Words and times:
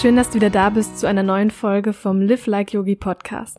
schön, 0.00 0.14
dass 0.14 0.30
du 0.30 0.34
wieder 0.34 0.50
da 0.50 0.70
bist 0.70 1.00
zu 1.00 1.08
einer 1.08 1.24
neuen 1.24 1.50
Folge 1.50 1.92
vom 1.92 2.22
Live 2.22 2.46
Like 2.46 2.72
Yogi 2.72 2.94
Podcast. 2.94 3.58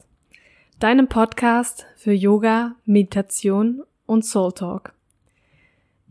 Deinem 0.79 1.09
Podcast 1.09 1.85
für 1.97 2.13
Yoga, 2.13 2.77
Meditation 2.85 3.83
und 4.05 4.23
Soul 4.23 4.53
Talk. 4.53 4.93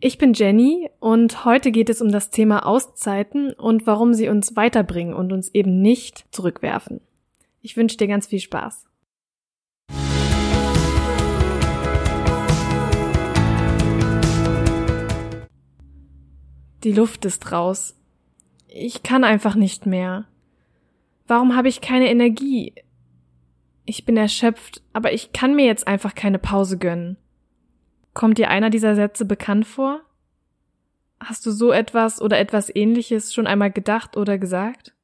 Ich 0.00 0.18
bin 0.18 0.34
Jenny 0.34 0.90
und 1.00 1.46
heute 1.46 1.72
geht 1.72 1.88
es 1.88 2.02
um 2.02 2.12
das 2.12 2.28
Thema 2.28 2.66
Auszeiten 2.66 3.54
und 3.54 3.86
warum 3.86 4.12
sie 4.12 4.28
uns 4.28 4.54
weiterbringen 4.54 5.14
und 5.14 5.32
uns 5.32 5.48
eben 5.54 5.80
nicht 5.80 6.26
zurückwerfen. 6.30 7.00
Ich 7.62 7.78
wünsche 7.78 7.96
dir 7.96 8.06
ganz 8.06 8.26
viel 8.26 8.40
Spaß. 8.40 8.84
Die 16.84 16.92
Luft 16.92 17.24
ist 17.24 17.50
raus. 17.50 17.97
Ich 18.68 19.02
kann 19.02 19.24
einfach 19.24 19.54
nicht 19.54 19.86
mehr. 19.86 20.26
Warum 21.26 21.56
habe 21.56 21.68
ich 21.68 21.80
keine 21.80 22.10
Energie? 22.10 22.74
Ich 23.86 24.04
bin 24.04 24.16
erschöpft, 24.18 24.82
aber 24.92 25.12
ich 25.14 25.32
kann 25.32 25.56
mir 25.56 25.64
jetzt 25.64 25.88
einfach 25.88 26.14
keine 26.14 26.38
Pause 26.38 26.76
gönnen. 26.76 27.16
Kommt 28.12 28.36
dir 28.36 28.50
einer 28.50 28.68
dieser 28.68 28.94
Sätze 28.94 29.24
bekannt 29.24 29.66
vor? 29.66 30.02
Hast 31.18 31.46
du 31.46 31.50
so 31.50 31.72
etwas 31.72 32.20
oder 32.20 32.38
etwas 32.38 32.74
ähnliches 32.74 33.32
schon 33.32 33.46
einmal 33.46 33.72
gedacht 33.72 34.16
oder 34.16 34.38
gesagt? 34.38 34.94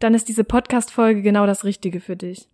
Dann 0.00 0.12
ist 0.12 0.28
diese 0.28 0.44
Podcast-Folge 0.44 1.22
genau 1.22 1.46
das 1.46 1.64
Richtige 1.64 2.00
für 2.00 2.16
dich. 2.16 2.48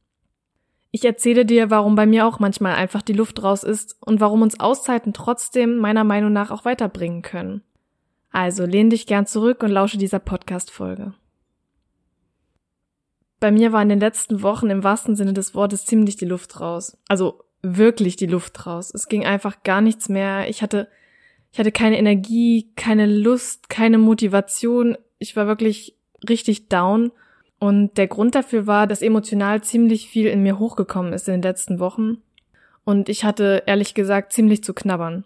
Ich 0.91 1.05
erzähle 1.05 1.47
dir, 1.47 1.71
warum 1.71 1.95
bei 1.95 2.05
mir 2.05 2.27
auch 2.27 2.39
manchmal 2.39 2.75
einfach 2.75 3.01
die 3.01 3.15
Luft 3.15 3.43
raus 3.43 3.65
ist 3.65 3.97
und 4.01 4.21
warum 4.21 4.43
uns 4.43 4.61
Auszeiten 4.61 5.15
trotzdem 5.15 5.79
meiner 5.79 6.05
Meinung 6.05 6.33
nach 6.33 6.51
auch 6.51 6.67
weiterbringen 6.67 7.23
können. 7.23 7.63
Also 8.33 8.65
lehn 8.65 8.91
dich 8.91 9.07
gern 9.07 9.27
zurück 9.27 9.63
und 9.63 9.71
lausche 9.71 9.99
dieser 9.99 10.19
Podcast-Folge. 10.19 11.13
Bei 13.39 13.51
mir 13.51 13.73
war 13.73 13.83
in 13.83 13.91
den 13.91 14.01
letzten 14.01 14.43
Wochen 14.43 14.71
im 14.71 14.83
wahrsten 14.85 15.17
Sinne 15.17 15.35
des 15.35 15.55
Wortes 15.55 15.85
ziemlich 15.85 16.17
die 16.17 16.25
Luft 16.25 16.61
raus. 16.61 16.97
Also 17.09 17.45
wirklich 17.61 18.17
die 18.17 18.27
Luft 18.27 18.67
raus. 18.67 18.93
Es 18.95 19.09
ging 19.09 19.27
einfach 19.27 19.63
gar 19.65 19.81
nichts 19.81 20.09
mehr. 20.09 20.49
Ich 20.49 20.63
hatte, 20.63 20.89
ich 21.53 21.59
hatte 21.59 21.73
keine 21.73 21.99
Energie, 21.99 22.71
keine 22.77 23.07
Lust, 23.07 23.69
keine 23.69 23.99
Motivation. 23.99 24.97
Ich 25.19 25.37
war 25.37 25.47
wirklich 25.47 25.97
richtig 26.29 26.69
down. 26.69 27.13
Und 27.59 27.99
der 27.99 28.09
Grund 28.09 28.35
dafür 28.35 28.67
war, 28.67 28.87
dass 28.87 29.03
emotional 29.03 29.63
ziemlich 29.63 30.09
viel 30.09 30.27
in 30.27 30.43
mir 30.43 30.59
hochgekommen 30.59 31.13
ist 31.13 31.29
in 31.29 31.35
den 31.35 31.43
letzten 31.43 31.79
Wochen. 31.79 32.19
Und 32.85 33.09
ich 33.09 33.25
hatte 33.25 33.65
ehrlich 33.67 33.95
gesagt 33.95 34.33
ziemlich 34.33 34.65
zu 34.65 34.73
knabbern. 34.73 35.25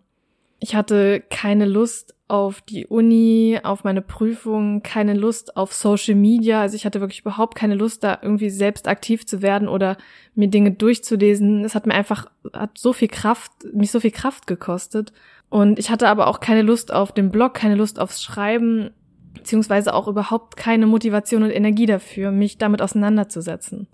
Ich 0.58 0.74
hatte 0.74 1.22
keine 1.30 1.66
Lust 1.66 2.15
auf 2.28 2.60
die 2.60 2.86
Uni, 2.86 3.60
auf 3.62 3.84
meine 3.84 4.02
Prüfung, 4.02 4.82
keine 4.82 5.14
Lust 5.14 5.56
auf 5.56 5.72
Social 5.72 6.16
Media. 6.16 6.60
Also 6.60 6.74
ich 6.74 6.84
hatte 6.84 7.00
wirklich 7.00 7.20
überhaupt 7.20 7.54
keine 7.54 7.76
Lust, 7.76 8.02
da 8.02 8.18
irgendwie 8.20 8.50
selbst 8.50 8.88
aktiv 8.88 9.26
zu 9.26 9.42
werden 9.42 9.68
oder 9.68 9.96
mir 10.34 10.48
Dinge 10.48 10.72
durchzulesen. 10.72 11.64
Es 11.64 11.76
hat 11.76 11.86
mir 11.86 11.94
einfach, 11.94 12.28
hat 12.52 12.78
so 12.78 12.92
viel 12.92 13.08
Kraft, 13.08 13.52
mich 13.72 13.92
so 13.92 14.00
viel 14.00 14.10
Kraft 14.10 14.48
gekostet. 14.48 15.12
Und 15.48 15.78
ich 15.78 15.90
hatte 15.90 16.08
aber 16.08 16.26
auch 16.26 16.40
keine 16.40 16.62
Lust 16.62 16.92
auf 16.92 17.12
den 17.12 17.30
Blog, 17.30 17.54
keine 17.54 17.76
Lust 17.76 18.00
aufs 18.00 18.20
Schreiben, 18.22 18.90
beziehungsweise 19.34 19.94
auch 19.94 20.08
überhaupt 20.08 20.56
keine 20.56 20.88
Motivation 20.88 21.44
und 21.44 21.50
Energie 21.50 21.86
dafür, 21.86 22.32
mich 22.32 22.58
damit 22.58 22.82
auseinanderzusetzen. 22.82 23.86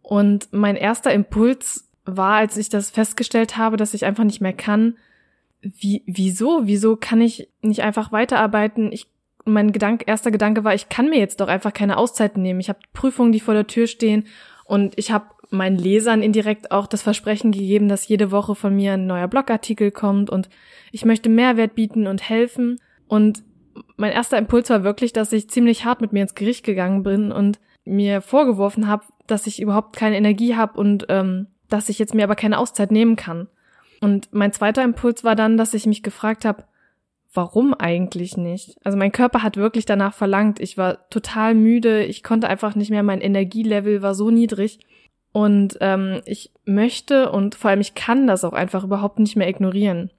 Und 0.00 0.48
mein 0.52 0.76
erster 0.76 1.12
Impuls 1.12 1.90
war, 2.06 2.36
als 2.36 2.56
ich 2.56 2.70
das 2.70 2.88
festgestellt 2.88 3.58
habe, 3.58 3.76
dass 3.76 3.92
ich 3.92 4.06
einfach 4.06 4.24
nicht 4.24 4.40
mehr 4.40 4.54
kann, 4.54 4.96
wie, 5.60 6.02
wieso? 6.06 6.62
Wieso 6.64 6.96
kann 6.96 7.20
ich 7.20 7.48
nicht 7.62 7.82
einfach 7.82 8.12
weiterarbeiten? 8.12 8.92
Ich, 8.92 9.08
mein 9.44 9.72
Gedanke, 9.72 10.04
erster 10.06 10.30
Gedanke 10.30 10.64
war, 10.64 10.74
ich 10.74 10.88
kann 10.88 11.08
mir 11.08 11.18
jetzt 11.18 11.40
doch 11.40 11.48
einfach 11.48 11.72
keine 11.72 11.96
Auszeiten 11.96 12.42
nehmen. 12.42 12.60
Ich 12.60 12.68
habe 12.68 12.78
Prüfungen, 12.92 13.32
die 13.32 13.40
vor 13.40 13.54
der 13.54 13.66
Tür 13.66 13.86
stehen 13.86 14.26
und 14.64 14.98
ich 14.98 15.12
habe 15.12 15.26
meinen 15.50 15.78
Lesern 15.78 16.22
indirekt 16.22 16.70
auch 16.72 16.86
das 16.86 17.02
Versprechen 17.02 17.52
gegeben, 17.52 17.88
dass 17.88 18.08
jede 18.08 18.30
Woche 18.30 18.54
von 18.54 18.74
mir 18.74 18.94
ein 18.94 19.06
neuer 19.06 19.28
Blogartikel 19.28 19.90
kommt 19.90 20.30
und 20.30 20.48
ich 20.92 21.04
möchte 21.04 21.28
Mehrwert 21.28 21.74
bieten 21.74 22.06
und 22.06 22.28
helfen. 22.28 22.80
Und 23.06 23.44
mein 23.96 24.12
erster 24.12 24.38
Impuls 24.38 24.70
war 24.70 24.82
wirklich, 24.82 25.12
dass 25.12 25.32
ich 25.32 25.48
ziemlich 25.48 25.84
hart 25.84 26.00
mit 26.00 26.12
mir 26.12 26.22
ins 26.22 26.34
Gericht 26.34 26.64
gegangen 26.64 27.02
bin 27.02 27.30
und 27.32 27.60
mir 27.84 28.20
vorgeworfen 28.20 28.88
habe, 28.88 29.04
dass 29.26 29.46
ich 29.46 29.62
überhaupt 29.62 29.96
keine 29.96 30.16
Energie 30.16 30.56
habe 30.56 30.78
und 30.78 31.06
ähm, 31.08 31.46
dass 31.68 31.88
ich 31.88 31.98
jetzt 31.98 32.14
mir 32.14 32.24
aber 32.24 32.36
keine 32.36 32.58
Auszeit 32.58 32.90
nehmen 32.90 33.16
kann. 33.16 33.48
Und 34.00 34.28
mein 34.32 34.52
zweiter 34.52 34.82
Impuls 34.82 35.24
war 35.24 35.34
dann, 35.34 35.56
dass 35.56 35.74
ich 35.74 35.86
mich 35.86 36.02
gefragt 36.02 36.44
habe, 36.44 36.64
warum 37.32 37.74
eigentlich 37.74 38.36
nicht? 38.36 38.76
Also 38.84 38.96
mein 38.96 39.12
Körper 39.12 39.42
hat 39.42 39.56
wirklich 39.56 39.84
danach 39.84 40.14
verlangt. 40.14 40.58
Ich 40.60 40.78
war 40.78 41.08
total 41.10 41.54
müde, 41.54 42.04
ich 42.04 42.22
konnte 42.22 42.48
einfach 42.48 42.74
nicht 42.74 42.90
mehr, 42.90 43.02
mein 43.02 43.20
Energielevel 43.20 44.02
war 44.02 44.14
so 44.14 44.30
niedrig. 44.30 44.80
Und 45.32 45.76
ähm, 45.80 46.22
ich 46.24 46.50
möchte 46.64 47.30
und 47.30 47.54
vor 47.54 47.70
allem 47.70 47.80
ich 47.80 47.94
kann 47.94 48.26
das 48.26 48.42
auch 48.42 48.54
einfach 48.54 48.84
überhaupt 48.84 49.18
nicht 49.18 49.36
mehr 49.36 49.48
ignorieren. 49.48 50.10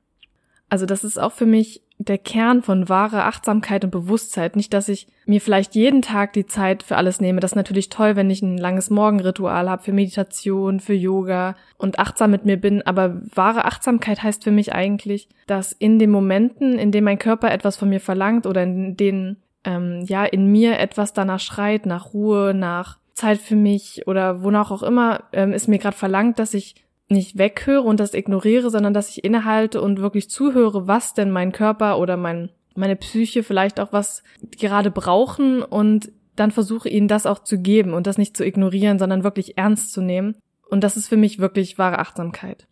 Also 0.69 0.85
das 0.85 1.03
ist 1.03 1.17
auch 1.17 1.31
für 1.31 1.45
mich 1.45 1.81
der 1.99 2.17
Kern 2.17 2.61
von 2.61 2.89
wahrer 2.89 3.25
Achtsamkeit 3.25 3.83
und 3.83 3.89
Bewusstheit. 3.89 4.55
Nicht, 4.55 4.73
dass 4.73 4.87
ich 4.87 5.07
mir 5.25 5.41
vielleicht 5.41 5.75
jeden 5.75 6.01
Tag 6.01 6.33
die 6.33 6.45
Zeit 6.45 6.83
für 6.83 6.95
alles 6.95 7.19
nehme. 7.19 7.39
Das 7.39 7.51
ist 7.51 7.55
natürlich 7.55 7.89
toll, 7.89 8.15
wenn 8.15 8.29
ich 8.29 8.41
ein 8.41 8.57
langes 8.57 8.89
Morgenritual 8.89 9.69
habe 9.69 9.83
für 9.83 9.93
Meditation, 9.93 10.79
für 10.79 10.93
Yoga 10.93 11.55
und 11.77 11.99
achtsam 11.99 12.31
mit 12.31 12.45
mir 12.45 12.57
bin. 12.57 12.81
Aber 12.83 13.21
wahre 13.33 13.65
Achtsamkeit 13.65 14.21
heißt 14.21 14.43
für 14.43 14.51
mich 14.51 14.73
eigentlich, 14.73 15.27
dass 15.47 15.71
in 15.71 15.97
den 15.97 16.11
Momenten, 16.11 16.77
in 16.77 16.91
denen 16.91 17.05
mein 17.05 17.19
Körper 17.19 17.51
etwas 17.51 17.77
von 17.77 17.89
mir 17.89 17.99
verlangt 17.99 18.45
oder 18.45 18.63
in 18.63 18.95
denen 18.95 19.37
ähm, 19.63 20.03
ja 20.05 20.23
in 20.23 20.51
mir 20.51 20.79
etwas 20.79 21.13
danach 21.13 21.39
schreit, 21.39 21.85
nach 21.85 22.13
Ruhe, 22.13 22.53
nach 22.53 22.99
Zeit 23.13 23.39
für 23.39 23.55
mich 23.55 24.07
oder 24.07 24.43
wonach 24.43 24.69
auch 24.69 24.83
immer 24.83 25.23
ähm, 25.33 25.51
es 25.51 25.67
mir 25.67 25.79
gerade 25.79 25.97
verlangt, 25.97 26.37
dass 26.37 26.53
ich 26.53 26.75
nicht 27.09 27.37
weghöre 27.37 27.81
und 27.81 27.99
das 27.99 28.13
ignoriere, 28.13 28.69
sondern 28.69 28.93
dass 28.93 29.09
ich 29.09 29.23
innehalte 29.23 29.81
und 29.81 30.01
wirklich 30.01 30.29
zuhöre, 30.29 30.87
was 30.87 31.13
denn 31.13 31.31
mein 31.31 31.51
Körper 31.51 31.99
oder 31.99 32.17
mein, 32.17 32.49
meine 32.75 32.95
Psyche 32.95 33.43
vielleicht 33.43 33.79
auch 33.79 33.93
was 33.93 34.23
gerade 34.59 34.91
brauchen 34.91 35.63
und 35.63 36.11
dann 36.35 36.51
versuche 36.51 36.89
ihnen 36.89 37.07
das 37.07 37.25
auch 37.25 37.39
zu 37.39 37.57
geben 37.57 37.93
und 37.93 38.07
das 38.07 38.17
nicht 38.17 38.37
zu 38.37 38.45
ignorieren, 38.45 38.99
sondern 38.99 39.23
wirklich 39.23 39.57
ernst 39.57 39.91
zu 39.91 40.01
nehmen. 40.01 40.37
Und 40.69 40.83
das 40.83 40.97
ist 40.97 41.07
für 41.07 41.17
mich 41.17 41.39
wirklich 41.39 41.77
wahre 41.77 41.99
Achtsamkeit. 41.99 42.67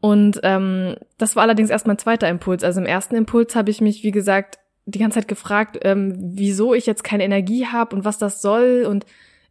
Und 0.00 0.40
ähm, 0.44 0.96
das 1.18 1.36
war 1.36 1.42
allerdings 1.42 1.68
erst 1.68 1.86
mein 1.86 1.98
zweiter 1.98 2.28
Impuls. 2.28 2.64
Also 2.64 2.80
im 2.80 2.86
ersten 2.86 3.16
Impuls 3.16 3.54
habe 3.54 3.70
ich 3.70 3.80
mich, 3.80 4.02
wie 4.02 4.12
gesagt, 4.12 4.58
die 4.86 4.98
ganze 4.98 5.16
Zeit 5.16 5.28
gefragt, 5.28 5.78
ähm, 5.82 6.14
wieso 6.16 6.72
ich 6.72 6.86
jetzt 6.86 7.04
keine 7.04 7.24
Energie 7.24 7.66
habe 7.66 7.94
und 7.94 8.04
was 8.04 8.16
das 8.16 8.40
soll. 8.40 8.86
Und 8.88 9.04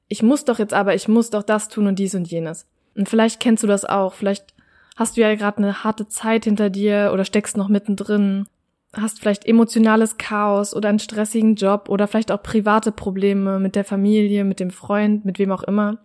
ich 0.07 0.23
muss 0.23 0.45
doch 0.45 0.57
jetzt 0.57 0.73
aber, 0.73 0.95
ich 0.95 1.07
muss 1.07 1.29
doch 1.29 1.43
das 1.43 1.67
tun 1.67 1.85
und 1.85 1.99
dies 1.99 2.15
und 2.15 2.27
jenes. 2.27 2.65
Und 2.99 3.07
vielleicht 3.07 3.39
kennst 3.39 3.63
du 3.63 3.67
das 3.67 3.85
auch. 3.85 4.13
Vielleicht 4.13 4.53
hast 4.97 5.15
du 5.15 5.21
ja 5.21 5.33
gerade 5.35 5.59
eine 5.59 5.85
harte 5.85 6.09
Zeit 6.09 6.43
hinter 6.43 6.69
dir 6.69 7.11
oder 7.13 7.23
steckst 7.23 7.55
noch 7.55 7.69
mittendrin, 7.69 8.45
hast 8.93 9.21
vielleicht 9.21 9.45
emotionales 9.45 10.17
Chaos 10.17 10.75
oder 10.75 10.89
einen 10.89 10.99
stressigen 10.99 11.55
Job 11.55 11.87
oder 11.87 12.09
vielleicht 12.09 12.29
auch 12.29 12.43
private 12.43 12.91
Probleme 12.91 13.57
mit 13.57 13.77
der 13.77 13.85
Familie, 13.85 14.43
mit 14.43 14.59
dem 14.59 14.69
Freund, 14.69 15.23
mit 15.23 15.39
wem 15.39 15.53
auch 15.53 15.63
immer. 15.63 15.99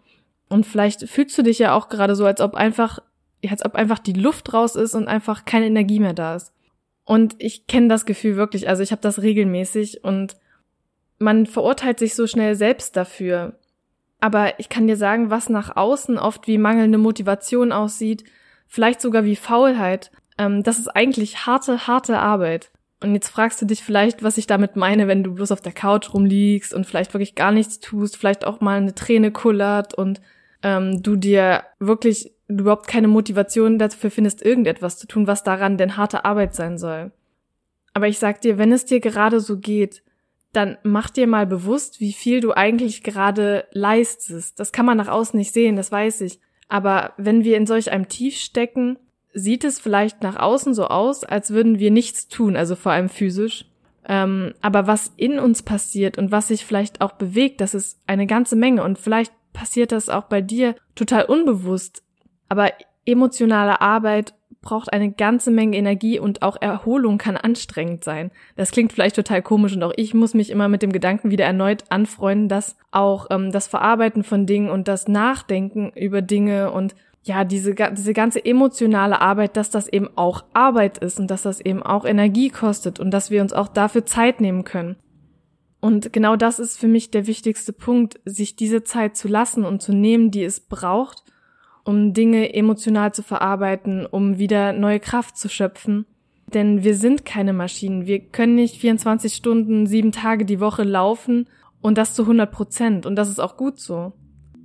Und 0.49 0.67
vielleicht 0.67 1.09
fühlst 1.09 1.37
du 1.37 1.43
dich 1.43 1.59
ja 1.59 1.75
auch 1.75 1.89
gerade 1.89 2.15
so, 2.15 2.27
als 2.27 2.41
ob 2.41 2.55
einfach, 2.55 3.01
als 3.51 3.65
ob 3.65 3.75
einfach 3.75 3.99
die 3.99 4.13
Luft 4.13 4.53
raus 4.53 4.77
ist 4.77 4.95
und 4.95 5.09
einfach 5.09 5.45
keine 5.45 5.67
Energie 5.67 5.99
mehr 5.99 6.15
da 6.15 6.37
ist. 6.37 6.53
Und 7.03 7.35
ich 7.39 7.67
kenne 7.67 7.89
das 7.89 8.07
Gefühl 8.07 8.37
wirklich, 8.37 8.69
also 8.69 8.85
ich 8.85 8.93
habe 8.93 9.03
das 9.03 9.21
regelmäßig 9.21 10.05
und 10.05 10.37
man 11.19 11.47
verurteilt 11.47 11.99
sich 11.99 12.15
so 12.15 12.29
schnell 12.29 12.55
selbst 12.55 12.97
dafür. 12.97 13.59
Aber 14.25 14.59
ich 14.59 14.71
kann 14.71 14.87
dir 14.87 14.97
sagen, 14.97 15.29
was 15.29 15.51
nach 15.51 15.77
außen 15.77 16.17
oft 16.17 16.47
wie 16.47 16.57
mangelnde 16.57 16.97
Motivation 16.97 17.73
aussieht, 17.73 18.25
vielleicht 18.67 19.03
sogar 19.03 19.27
wie 19.27 19.37
Faulheit, 19.37 20.11
ähm, 20.39 20.63
das 20.63 20.79
ist 20.79 20.89
eigentlich 20.89 21.45
harte, 21.45 21.87
harte 21.87 22.19
Arbeit. 22.19 22.71
Und 23.03 23.13
jetzt 23.13 23.29
fragst 23.29 23.61
du 23.61 23.67
dich 23.67 23.85
vielleicht, 23.85 24.23
was 24.23 24.39
ich 24.39 24.47
damit 24.47 24.77
meine, 24.77 25.09
wenn 25.09 25.25
du 25.25 25.35
bloß 25.35 25.53
auf 25.53 25.61
der 25.61 25.75
Couch 25.75 26.15
rumliegst 26.15 26.73
und 26.73 26.87
vielleicht 26.87 27.13
wirklich 27.13 27.35
gar 27.35 27.53
nichts 27.53 27.81
tust, 27.81 28.17
vielleicht 28.17 28.47
auch 28.47 28.63
mal 28.63 28.79
eine 28.79 28.95
Träne 28.95 29.31
kullert 29.31 29.93
und 29.93 30.23
ähm, 30.63 31.03
du 31.03 31.17
dir 31.17 31.65
wirklich 31.79 32.33
überhaupt 32.49 32.89
keine 32.89 33.09
Motivation 33.09 33.79
dafür 33.79 34.11
findest, 34.11 34.43
irgendetwas 34.43 34.97
zu 34.97 35.07
tun, 35.07 35.27
was 35.27 35.43
daran 35.43 35.77
denn 35.77 35.99
harte 35.99 36.25
Arbeit 36.25 36.55
sein 36.55 36.79
soll. 36.79 37.13
Aber 37.93 38.09
ich 38.09 38.19
sag 38.19 38.41
dir, 38.41 38.57
wenn 38.57 38.73
es 38.73 38.87
dir 38.87 39.01
gerade 39.01 39.41
so 39.41 39.59
geht, 39.59 40.03
dann 40.57 40.79
mach 40.83 41.11
dir 41.11 41.27
mal 41.27 41.47
bewusst, 41.47 42.01
wie 42.01 42.13
viel 42.13 42.41
du 42.41 42.53
eigentlich 42.53 43.03
gerade 43.03 43.67
leistest. 43.73 44.59
Das 44.61 44.73
kann 44.73 44.87
man 44.87 44.97
nach 44.97 45.09
außen 45.09 45.37
nicht 45.37 45.53
sehen, 45.53 45.77
das 45.77 45.93
weiß 45.93 46.23
ich. 46.23 46.41
Aber 46.69 47.13
wenn 47.17 47.45
wir 47.45 47.57
in 47.57 47.67
solch 47.67 47.93
einem 47.93 48.09
Tief 48.09 48.37
stecken, 48.37 48.99
sieht 49.33 49.65
es 49.65 49.81
vielleicht 49.81 50.23
nach 50.23 50.37
außen 50.37 50.75
so 50.75 50.87
aus, 50.87 51.25
als 51.25 51.51
würden 51.51 51.79
wir 51.79 51.91
nichts 51.91 52.29
tun, 52.29 52.57
also 52.57 52.77
vor 52.77 52.93
allem 52.93 53.09
physisch. 53.09 53.67
Ähm, 54.07 54.55
aber 54.61 54.87
was 54.87 55.13
in 55.17 55.39
uns 55.39 55.63
passiert 55.63 56.19
und 56.19 56.31
was 56.31 56.49
sich 56.49 56.65
vielleicht 56.65 57.01
auch 57.01 57.13
bewegt, 57.13 57.61
das 57.61 57.75
ist 57.75 58.01
eine 58.07 58.27
ganze 58.27 58.55
Menge. 58.55 58.85
Und 58.85 58.99
vielleicht 58.99 59.33
passiert 59.53 59.93
das 59.93 60.09
auch 60.09 60.25
bei 60.25 60.41
dir 60.41 60.75
total 60.95 61.25
unbewusst. 61.25 62.03
Aber 62.49 62.71
emotionale 63.07 63.81
Arbeit 63.81 64.35
braucht 64.65 64.93
eine 64.93 65.13
ganze 65.13 65.51
Menge 65.51 65.77
Energie 65.77 66.19
und 66.19 66.43
auch 66.43 66.57
Erholung 66.61 67.19
kann 67.19 67.37
anstrengend 67.37 68.03
sein. 68.03 68.33
Das 68.57 68.73
klingt 68.73 68.93
vielleicht 68.93 69.15
total 69.15 69.43
komisch 69.43 69.75
und 69.75 69.83
auch 69.85 69.93
ich 69.97 70.15
muss 70.15 70.35
mich 70.35 70.51
immer 70.51 70.69
mit 70.69 70.83
dem 70.83 70.91
Gedanken 70.91 71.31
wieder 71.31 71.45
erneut 71.45 71.85
anfreunden, 71.91 72.49
dass 72.49 72.77
auch 72.91 73.29
ähm, 73.31 73.53
das 73.53 73.69
Verarbeiten 73.69 74.25
von 74.25 74.47
Dingen 74.47 74.71
und 74.71 74.89
das 74.89 75.07
Nachdenken 75.07 75.91
über 75.95 76.23
Dinge 76.23 76.73
und 76.73 76.97
ja, 77.23 77.45
diese, 77.45 77.75
diese 77.75 78.13
ganze 78.13 78.45
emotionale 78.45 79.21
Arbeit, 79.21 79.57
dass 79.57 79.71
das 79.71 79.89
eben 79.89 80.09
auch 80.17 80.45
Arbeit 80.53 80.99
ist 80.99 81.19
und 81.19 81.31
dass 81.31 81.43
das 81.43 81.61
eben 81.61 81.83
auch 81.83 82.05
Energie 82.05 82.51
kostet 82.51 83.01
und 83.01 83.11
dass 83.13 83.31
wir 83.31 83.41
uns 83.41 83.53
auch 83.53 83.69
dafür 83.69 84.05
Zeit 84.05 84.41
nehmen 84.41 84.65
können. 84.65 84.97
Und 85.81 86.13
genau 86.13 86.37
das 86.37 86.59
ist 86.59 86.79
für 86.79 86.89
mich 86.89 87.11
der 87.11 87.27
wichtigste 87.27 87.73
Punkt, 87.73 88.21
sich 88.25 88.57
diese 88.57 88.85
Zeit 88.85 89.17
zu 89.17 89.29
lassen 89.29 89.65
und 89.65 89.83
zu 89.83 89.93
nehmen, 89.93 90.31
die 90.31 90.45
es 90.45 90.61
braucht, 90.61 91.24
um 91.85 92.15
Dinge 92.15 92.55
emotional 92.55 93.13
zu 93.13 93.23
verarbeiten, 93.23 94.07
um 94.07 94.39
wieder 94.39 94.73
neue 94.73 95.01
Kraft 95.01 95.37
zu 95.37 95.49
schöpfen. 95.49 96.07
Denn 96.47 96.85
wir 96.85 96.95
sind 96.95 97.25
keine 97.25 97.53
Maschinen. 97.53 98.07
Wir 98.07 98.21
können 98.21 98.55
nicht 98.55 98.77
24 98.81 99.35
Stunden, 99.35 99.87
sieben 99.87 100.13
Tage 100.13 100.45
die 100.45 100.61
Woche 100.61 100.83
laufen 100.83 101.49
und 101.81 101.99
das 101.99 102.15
zu 102.15 102.23
100 102.23 102.51
Prozent. 102.51 103.07
Und 103.07 103.17
das 103.17 103.29
ist 103.29 103.41
auch 103.41 103.57
gut 103.57 103.79
so. 103.79 104.13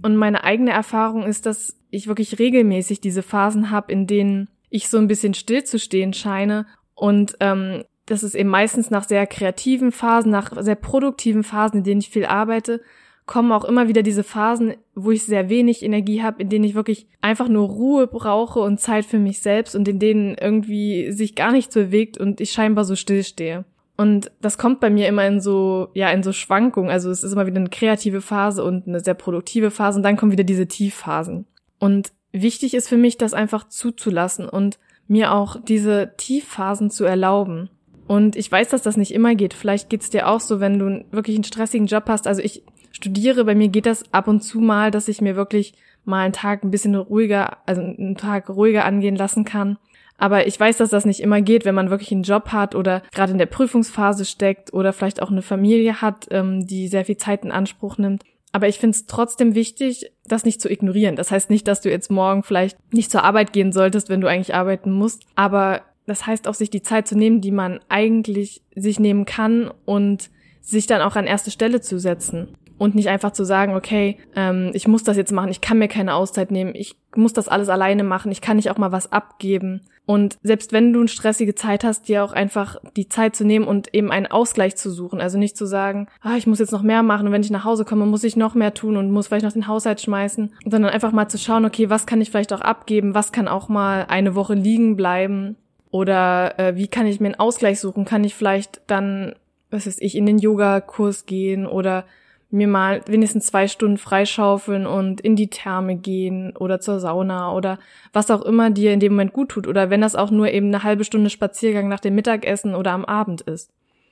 Und 0.01 0.15
meine 0.15 0.43
eigene 0.43 0.71
Erfahrung 0.71 1.23
ist, 1.23 1.45
dass 1.45 1.77
ich 1.89 2.07
wirklich 2.07 2.39
regelmäßig 2.39 3.01
diese 3.01 3.23
Phasen 3.23 3.71
habe, 3.71 3.91
in 3.91 4.07
denen 4.07 4.49
ich 4.69 4.87
so 4.89 4.97
ein 4.97 5.07
bisschen 5.07 5.33
stillzustehen 5.33 6.13
scheine. 6.13 6.67
Und 6.95 7.35
ähm, 7.39 7.83
das 8.05 8.23
ist 8.23 8.35
eben 8.35 8.49
meistens 8.49 8.89
nach 8.89 9.03
sehr 9.03 9.27
kreativen 9.27 9.91
Phasen, 9.91 10.31
nach 10.31 10.51
sehr 10.61 10.75
produktiven 10.75 11.43
Phasen, 11.43 11.79
in 11.79 11.83
denen 11.83 12.01
ich 12.01 12.09
viel 12.09 12.25
arbeite, 12.25 12.81
kommen 13.29 13.51
auch 13.51 13.63
immer 13.63 13.87
wieder 13.87 14.01
diese 14.01 14.23
Phasen, 14.23 14.73
wo 14.95 15.11
ich 15.11 15.23
sehr 15.23 15.49
wenig 15.49 15.83
Energie 15.83 16.23
habe, 16.23 16.41
in 16.41 16.49
denen 16.49 16.65
ich 16.65 16.73
wirklich 16.73 17.07
einfach 17.21 17.47
nur 17.47 17.69
Ruhe 17.69 18.07
brauche 18.07 18.59
und 18.59 18.79
Zeit 18.79 19.05
für 19.05 19.19
mich 19.19 19.39
selbst 19.39 19.75
und 19.75 19.87
in 19.87 19.99
denen 19.99 20.33
irgendwie 20.33 21.11
sich 21.11 21.35
gar 21.35 21.51
nichts 21.51 21.75
bewegt 21.75 22.17
und 22.17 22.41
ich 22.41 22.51
scheinbar 22.51 22.85
so 22.85 22.95
still. 22.95 23.65
Und 23.97 24.31
das 24.41 24.57
kommt 24.57 24.79
bei 24.79 24.89
mir 24.89 25.07
immer 25.07 25.27
in 25.27 25.41
so, 25.41 25.89
ja, 25.93 26.09
in 26.09 26.23
so 26.23 26.33
Schwankungen. 26.33 26.89
Also 26.89 27.11
es 27.11 27.23
ist 27.23 27.33
immer 27.33 27.45
wieder 27.45 27.59
eine 27.59 27.69
kreative 27.69 28.21
Phase 28.21 28.63
und 28.63 28.87
eine 28.87 28.99
sehr 28.99 29.13
produktive 29.13 29.69
Phase 29.69 29.99
und 29.99 30.03
dann 30.03 30.17
kommen 30.17 30.31
wieder 30.31 30.43
diese 30.43 30.67
Tiefphasen. 30.67 31.45
Und 31.77 32.11
wichtig 32.31 32.73
ist 32.73 32.89
für 32.89 32.97
mich, 32.97 33.19
das 33.19 33.35
einfach 33.35 33.67
zuzulassen 33.69 34.49
und 34.49 34.79
mir 35.07 35.35
auch 35.35 35.61
diese 35.61 36.13
Tiefphasen 36.17 36.89
zu 36.89 37.05
erlauben. 37.05 37.69
Und 38.07 38.35
ich 38.35 38.51
weiß, 38.51 38.69
dass 38.69 38.81
das 38.81 38.97
nicht 38.97 39.13
immer 39.13 39.35
geht. 39.35 39.53
Vielleicht 39.53 39.91
geht's 39.91 40.09
dir 40.09 40.27
auch 40.27 40.39
so, 40.39 40.59
wenn 40.59 40.79
du 40.79 41.05
wirklich 41.11 41.35
einen 41.35 41.43
stressigen 41.43 41.85
Job 41.85 42.05
hast. 42.07 42.25
Also 42.25 42.41
ich 42.41 42.63
studiere, 42.99 43.45
bei 43.45 43.55
mir 43.55 43.69
geht 43.69 43.85
das 43.85 44.03
ab 44.13 44.27
und 44.27 44.41
zu 44.41 44.59
mal, 44.59 44.91
dass 44.91 45.07
ich 45.07 45.21
mir 45.21 45.35
wirklich 45.35 45.73
mal 46.05 46.23
einen 46.23 46.33
Tag 46.33 46.63
ein 46.63 46.71
bisschen 46.71 46.95
ruhiger, 46.95 47.57
also 47.65 47.81
einen 47.81 48.15
Tag 48.17 48.49
ruhiger 48.49 48.85
angehen 48.85 49.15
lassen 49.15 49.45
kann. 49.45 49.77
Aber 50.17 50.47
ich 50.47 50.59
weiß, 50.59 50.77
dass 50.77 50.89
das 50.89 51.05
nicht 51.05 51.21
immer 51.21 51.41
geht, 51.41 51.63
wenn 51.63 51.75
man 51.75 51.89
wirklich 51.89 52.11
einen 52.11 52.23
Job 52.23 52.49
hat 52.49 52.75
oder 52.75 53.03
gerade 53.13 53.31
in 53.31 53.37
der 53.37 53.45
Prüfungsphase 53.45 54.25
steckt 54.25 54.73
oder 54.73 54.91
vielleicht 54.91 55.21
auch 55.21 55.31
eine 55.31 55.41
Familie 55.41 56.01
hat, 56.01 56.27
ähm, 56.31 56.67
die 56.67 56.89
sehr 56.89 57.05
viel 57.05 57.15
Zeit 57.15 57.45
in 57.45 57.51
Anspruch 57.51 57.97
nimmt. 57.97 58.23
Aber 58.51 58.67
ich 58.67 58.79
finde 58.79 58.95
es 58.95 59.05
trotzdem 59.05 59.55
wichtig, 59.55 60.11
das 60.25 60.43
nicht 60.43 60.59
zu 60.59 60.69
ignorieren. 60.69 61.15
Das 61.15 61.31
heißt 61.31 61.49
nicht, 61.49 61.67
dass 61.67 61.81
du 61.81 61.89
jetzt 61.89 62.11
morgen 62.11 62.43
vielleicht 62.43 62.77
nicht 62.91 63.11
zur 63.11 63.23
Arbeit 63.23 63.53
gehen 63.53 63.71
solltest, 63.71 64.09
wenn 64.09 64.21
du 64.21 64.27
eigentlich 64.27 64.55
arbeiten 64.55 64.91
musst. 64.91 65.23
Aber 65.35 65.83
das 66.05 66.27
heißt 66.27 66.47
auch, 66.47 66.55
sich 66.55 66.69
die 66.69 66.81
Zeit 66.81 67.07
zu 67.07 67.15
nehmen, 67.15 67.39
die 67.39 67.51
man 67.51 67.79
eigentlich 67.87 68.61
sich 68.75 68.99
nehmen 68.99 69.25
kann 69.25 69.71
und 69.85 70.31
sich 70.61 70.87
dann 70.87 71.01
auch 71.01 71.15
an 71.15 71.27
erste 71.27 71.51
Stelle 71.51 71.79
zu 71.79 71.97
setzen 71.97 72.49
und 72.79 72.95
nicht 72.95 73.09
einfach 73.09 73.31
zu 73.31 73.43
sagen, 73.43 73.75
okay, 73.75 74.17
ähm, 74.35 74.71
ich 74.73 74.87
muss 74.87 75.03
das 75.03 75.17
jetzt 75.17 75.31
machen, 75.31 75.51
ich 75.51 75.61
kann 75.61 75.77
mir 75.77 75.87
keine 75.87 76.15
Auszeit 76.15 76.49
nehmen, 76.49 76.73
ich 76.73 76.95
muss 77.15 77.33
das 77.33 77.47
alles 77.47 77.69
alleine 77.69 78.03
machen, 78.03 78.31
ich 78.31 78.41
kann 78.41 78.55
nicht 78.55 78.71
auch 78.71 78.77
mal 78.77 78.91
was 78.91 79.11
abgeben. 79.11 79.81
Und 80.05 80.39
selbst 80.41 80.73
wenn 80.73 80.91
du 80.91 81.01
eine 81.01 81.07
stressige 81.07 81.53
Zeit 81.53 81.83
hast, 81.83 82.07
dir 82.07 82.23
auch 82.23 82.31
einfach 82.31 82.77
die 82.95 83.07
Zeit 83.07 83.35
zu 83.35 83.45
nehmen 83.45 83.67
und 83.67 83.93
eben 83.93 84.11
einen 84.11 84.25
Ausgleich 84.25 84.75
zu 84.75 84.89
suchen. 84.89 85.21
Also 85.21 85.37
nicht 85.37 85.55
zu 85.55 85.67
sagen, 85.67 86.07
ah, 86.21 86.35
ich 86.35 86.47
muss 86.47 86.57
jetzt 86.57 86.71
noch 86.71 86.81
mehr 86.81 87.03
machen 87.03 87.27
und 87.27 87.33
wenn 87.33 87.43
ich 87.43 87.51
nach 87.51 87.63
Hause 87.63 87.85
komme, 87.85 88.07
muss 88.07 88.23
ich 88.23 88.35
noch 88.35 88.55
mehr 88.55 88.73
tun 88.73 88.97
und 88.97 89.11
muss 89.11 89.27
vielleicht 89.27 89.45
noch 89.45 89.53
den 89.53 89.67
Haushalt 89.67 90.01
schmeißen, 90.01 90.51
sondern 90.65 90.91
einfach 90.91 91.11
mal 91.11 91.27
zu 91.27 91.37
schauen, 91.37 91.63
okay, 91.63 91.91
was 91.91 92.07
kann 92.07 92.21
ich 92.21 92.31
vielleicht 92.31 92.53
auch 92.53 92.61
abgeben, 92.61 93.13
was 93.13 93.31
kann 93.31 93.47
auch 93.47 93.69
mal 93.69 94.07
eine 94.09 94.33
Woche 94.33 94.55
liegen 94.55 94.95
bleiben 94.95 95.57
oder 95.91 96.57
äh, 96.57 96.75
wie 96.75 96.87
kann 96.87 97.05
ich 97.05 97.19
mir 97.19 97.27
einen 97.27 97.39
Ausgleich 97.39 97.79
suchen? 97.79 98.05
Kann 98.05 98.23
ich 98.23 98.33
vielleicht 98.33 98.81
dann, 98.87 99.33
was 99.69 99.85
weiß 99.85 99.97
ich, 99.99 100.15
in 100.15 100.25
den 100.25 100.39
Yoga-Kurs 100.39 101.25
gehen 101.25 101.67
oder 101.67 102.05
mir 102.51 102.67
mal 102.67 103.01
wenigstens 103.07 103.47
zwei 103.47 103.67
Stunden 103.67 103.97
freischaufeln 103.97 104.87
und 104.87 105.21
in 105.21 105.35
die 105.35 105.49
Therme 105.49 105.95
gehen 105.95 106.55
oder 106.57 106.79
zur 106.79 106.99
Sauna 106.99 107.53
oder 107.53 107.77
was 108.11 108.31
auch 108.31 108.41
immer 108.41 108.71
dir 108.71 108.91
in 108.91 108.99
dem 108.99 109.13
Moment 109.13 109.33
gut 109.33 109.49
tut 109.49 109.67
oder 109.67 109.89
wenn 109.89 110.01
das 110.01 110.15
auch 110.15 110.31
nur 110.31 110.49
eben 110.49 110.67
eine 110.67 110.83
halbe 110.83 111.03
Stunde 111.03 111.29
Spaziergang 111.29 111.87
nach 111.87 111.99
dem 111.99 112.15
Mittagessen 112.15 112.73
oder 112.75 112.91
am 112.91 113.05
Abend 113.05 113.41
ist. 113.41 113.71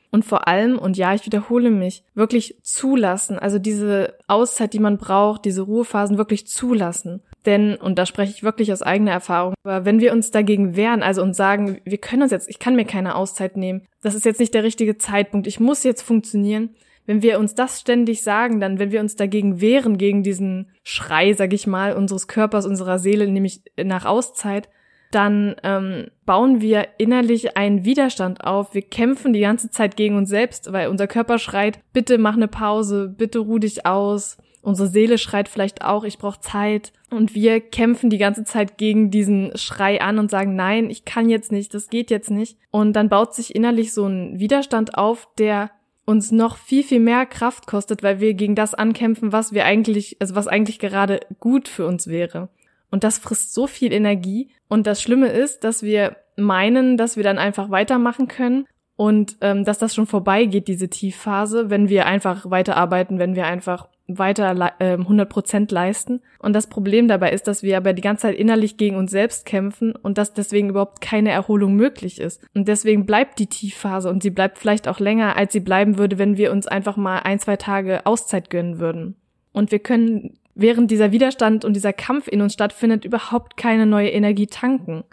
Und 0.10 0.24
vor 0.24 0.48
allem, 0.48 0.80
und 0.80 0.98
ja, 0.98 1.14
ich 1.14 1.26
wiederhole 1.26 1.70
mich, 1.70 2.04
wirklich 2.16 2.58
zulassen, 2.64 3.38
also 3.38 3.60
diese 3.60 4.16
Auszeit, 4.28 4.74
die 4.74 4.80
man 4.80 4.98
braucht, 4.98 5.44
diese 5.44 5.64
Ruhephasen 5.64 6.18
wirklich 6.18 6.48
zulassen. 6.48 7.22
Denn, 7.46 7.76
und 7.76 8.00
da 8.00 8.06
spreche 8.06 8.32
ich 8.32 8.44
wirklich 8.44 8.72
aus 8.72 8.82
eigener 8.82 9.12
Erfahrung, 9.12 9.54
aber 9.64 9.86
wenn 9.86 10.00
wir 10.00 10.14
uns 10.14 10.32
dagegen 10.32 10.76
wehren, 10.76 11.04
also 11.04 11.22
uns 11.22 11.38
sagen, 11.38 11.80
wir 11.84 11.98
können 11.98 12.24
uns 12.24 12.32
jetzt, 12.32 12.50
ich 12.50 12.60
kann 12.60 12.76
mir 12.76 12.86
keine 12.86 13.16
Auszeit 13.16 13.58
nehmen, 13.58 13.86
das 14.02 14.16
ist 14.16 14.26
jetzt 14.26 14.40
nicht 14.40 14.54
der 14.54 14.64
richtige 14.64 14.98
Zeitpunkt, 14.98 15.48
ich 15.48 15.60
muss 15.60 15.84
jetzt 15.84 16.02
funktionieren, 16.02 16.76
wenn 17.08 17.24
wir 17.24 17.40
uns 17.40 17.56
das 17.56 17.80
ständig 17.80 18.22
sagen, 18.22 18.60
dann, 18.60 18.78
wenn 18.78 18.92
wir 18.92 19.00
uns 19.00 19.16
dagegen 19.16 19.60
wehren, 19.60 19.98
gegen 19.98 20.22
diesen 20.22 20.70
Schrei, 20.84 21.34
sag 21.34 21.54
ich 21.54 21.66
mal, 21.66 21.94
unseres 21.94 22.28
Körpers, 22.28 22.68
unserer 22.68 23.00
Seele, 23.00 23.28
nämlich 23.28 23.62
nach 23.82 24.06
Auszeit, 24.06 24.70
dann 25.10 25.56
ähm, 25.64 26.08
bauen 26.26 26.60
wir 26.62 26.88
innerlich 26.98 27.56
einen 27.56 27.86
Widerstand 27.86 28.44
auf. 28.44 28.74
Wir 28.74 28.82
kämpfen 28.82 29.32
die 29.32 29.40
ganze 29.40 29.70
Zeit 29.72 29.96
gegen 29.96 30.18
uns 30.18 30.30
selbst, 30.30 30.74
weil 30.74 30.90
unser 30.90 31.08
Körper 31.08 31.40
schreit, 31.40 31.80
bitte 31.94 32.18
mach 32.18 32.36
eine 32.36 32.50
Pause, 32.50 33.14
bitte 33.18 33.40
ruh 33.40 33.58
dich 33.58 33.86
aus. 33.86 34.38
Unsere 34.62 34.90
Seele 34.90 35.18
schreit 35.18 35.48
vielleicht 35.48 35.86
auch, 35.86 36.04
ich 36.04 36.18
brauche 36.18 36.42
Zeit. 36.42 36.92
Und 37.10 37.34
wir 37.34 37.62
kämpfen 37.62 38.10
die 38.10 38.18
ganze 38.18 38.44
Zeit 38.44 38.78
gegen 38.78 39.12
diesen 39.12 39.56
Schrei 39.56 40.02
an 40.02 40.20
und 40.20 40.30
sagen, 40.30 40.58
nein, 40.58 40.90
ich 40.90 41.06
kann 41.06 41.30
jetzt 41.30 41.54
nicht, 41.54 41.74
das 41.74 41.90
geht 41.90 42.12
jetzt 42.12 42.32
nicht. 42.32 42.58
Und 42.70 42.92
dann 42.92 43.08
baut 43.08 43.34
sich 43.34 43.56
innerlich 43.56 43.94
so 43.94 44.06
ein 44.06 44.42
Widerstand 44.42 44.98
auf, 44.98 45.30
der 45.38 45.72
uns 46.08 46.32
noch 46.32 46.56
viel, 46.56 46.84
viel 46.84 47.02
mehr 47.02 47.26
Kraft 47.26 47.68
kostet, 47.68 48.02
weil 48.02 48.22
wir 48.22 48.34
gegen 48.34 48.56
das 48.56 48.74
ankämpfen, 48.74 49.34
was 49.34 49.52
wir 49.52 49.66
eigentlich, 49.66 50.16
also 50.22 50.36
was 50.36 50.48
eigentlich 50.48 50.80
gerade 50.80 51.20
gut 51.42 51.68
für 51.68 51.86
uns 51.86 52.08
wäre. 52.08 52.48
Und 52.90 53.04
das 53.04 53.18
frisst 53.18 53.54
so 53.54 53.68
viel 53.68 53.92
Energie. 53.92 54.50
Und 54.70 54.88
das 54.88 55.02
Schlimme 55.02 55.28
ist, 55.28 55.66
dass 55.66 55.84
wir 55.84 56.16
meinen, 56.38 56.96
dass 56.96 57.18
wir 57.18 57.24
dann 57.24 57.38
einfach 57.38 57.72
weitermachen 57.72 58.30
können 58.30 58.66
und 58.96 59.36
ähm, 59.42 59.66
dass 59.66 59.80
das 59.80 59.94
schon 59.94 60.08
vorbeigeht, 60.08 60.70
diese 60.70 60.88
Tiefphase, 60.88 61.70
wenn 61.70 61.90
wir 61.90 62.06
einfach 62.06 62.50
weiterarbeiten, 62.50 63.20
wenn 63.20 63.36
wir 63.36 63.46
einfach 63.46 63.90
weiter 64.08 64.74
äh, 64.80 64.94
100 64.94 65.30
Prozent 65.30 65.72
leisten. 65.72 66.22
Und 66.40 66.54
das 66.54 66.68
Problem 66.68 67.08
dabei 67.08 67.32
ist, 67.32 67.48
dass 67.48 67.64
wir 67.64 67.78
aber 67.78 67.94
die 67.94 68.02
ganze 68.02 68.24
Zeit 68.24 68.38
innerlich 68.38 68.78
gegen 68.78 68.96
uns 68.96 69.12
selbst 69.12 69.46
kämpfen 69.46 69.94
und 69.96 70.18
dass 70.18 70.34
deswegen 70.34 70.70
überhaupt 70.70 71.02
keine 71.02 71.32
Erholung 71.32 71.76
möglich 71.76 72.20
ist. 72.20 72.42
Und 72.56 72.68
deswegen 72.68 73.06
bleibt 73.06 73.40
die 73.40 73.48
Tiefphase 73.48 74.10
und 74.10 74.24
sie 74.24 74.30
bleibt 74.30 74.58
vielleicht 74.58 74.88
auch 74.88 75.00
länger, 75.00 75.36
als 75.36 75.54
sie 75.54 75.60
bleiben 75.60 75.98
würde, 75.98 76.18
wenn 76.18 76.38
wir 76.38 76.52
uns 76.52 76.68
einfach 76.68 76.96
mal 76.96 77.20
ein, 77.20 77.40
zwei 77.40 77.58
Tage 77.58 78.06
Auszeit 78.06 78.50
gönnen 78.50 78.80
würden. 78.80 79.16
Und 79.52 79.72
wir 79.72 79.80
können 79.80 80.38
während 80.56 80.90
dieser 80.90 81.12
Widerstand 81.12 81.66
und 81.66 81.74
dieser 81.74 81.94
Kampf 81.94 82.28
in 82.28 82.42
uns 82.42 82.54
stattfindet, 82.54 83.06
überhaupt 83.06 83.58
keine 83.58 83.86
neue 83.86 84.10
Energie 84.10 84.48
tanken. 84.48 85.04